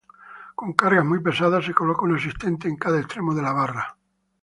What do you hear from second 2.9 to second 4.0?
extremo de la barra.